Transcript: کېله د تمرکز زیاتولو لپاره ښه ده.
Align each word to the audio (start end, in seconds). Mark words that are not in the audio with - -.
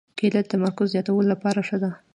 کېله 0.17 0.41
د 0.43 0.47
تمرکز 0.53 0.87
زیاتولو 0.93 1.29
لپاره 1.33 1.59
ښه 1.67 1.77
ده. 1.83 1.91